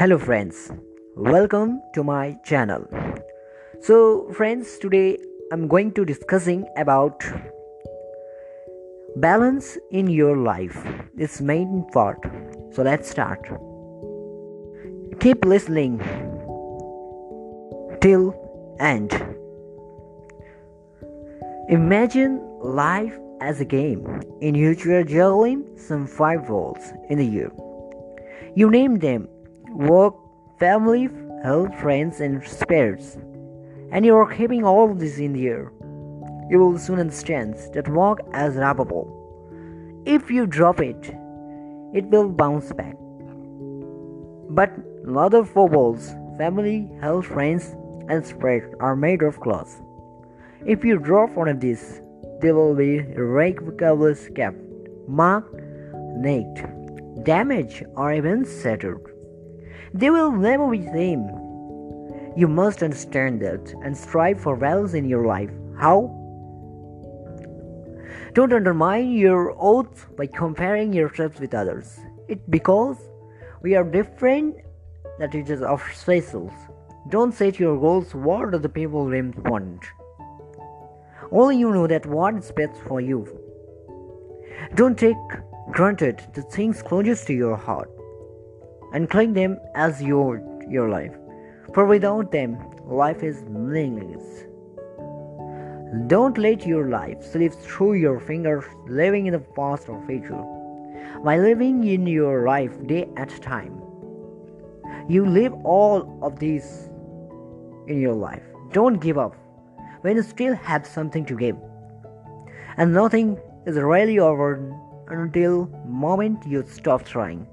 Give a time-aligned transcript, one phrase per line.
[0.00, 0.72] Hello, friends,
[1.14, 2.86] welcome to my channel.
[3.82, 5.18] So, friends, today
[5.52, 7.22] I'm going to discussing about
[9.16, 10.74] balance in your life.
[11.14, 12.18] This main part.
[12.72, 13.44] So, let's start.
[15.20, 15.98] Keep listening
[18.00, 18.32] till
[18.80, 19.12] end.
[21.68, 27.26] Imagine life as a game in which you are juggling some five balls in the
[27.26, 27.52] year.
[28.54, 29.28] You name them
[29.70, 30.14] work,
[30.58, 31.08] family,
[31.42, 33.16] health, friends, and spirits,
[33.92, 35.72] and you are keeping all of this in the air.
[36.50, 39.06] You will soon understand that work is lovable.
[40.04, 41.14] If you drop it,
[41.94, 42.96] it will bounce back.
[44.50, 44.72] But
[45.16, 47.74] other four balls, family, health, friends,
[48.08, 49.80] and spirit, are made of cloth.
[50.66, 52.00] If you drop one of these,
[52.40, 54.58] they will be irrevocably kept,
[55.08, 55.54] marked,
[56.16, 59.09] naked, damaged, or even shattered.
[59.92, 61.26] They will never be the same.
[62.36, 65.50] You must understand that and strive for values in your life.
[65.78, 66.16] How?
[68.34, 71.98] Don't undermine your oath by comparing yourselves with others.
[72.28, 72.96] It's because
[73.62, 74.56] we are different
[75.18, 76.52] that it is our specials.
[77.08, 79.84] Don't set your goals what other people want.
[81.32, 83.26] Only you know that what is best for you.
[84.76, 85.16] Don't take
[85.72, 87.90] granted the things closest to your heart
[88.92, 91.14] and claim them as your, your life.
[91.74, 94.46] For without them, life is meaningless.
[96.06, 100.42] Don't let your life slip through your fingers, living in the past or future.
[101.24, 103.80] By living in your life day at a time,
[105.08, 106.88] you live all of these
[107.88, 108.42] in your life.
[108.72, 109.34] Don't give up
[110.02, 111.56] when you still have something to give.
[112.76, 114.72] And nothing is really over
[115.08, 117.46] until moment you stop trying.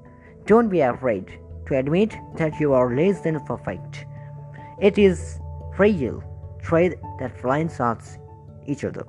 [0.47, 4.05] Don't be afraid to admit that you are less than perfect.
[4.79, 5.41] It is
[5.75, 6.23] fragile
[6.63, 8.17] thread that blinds us
[8.65, 9.05] each other.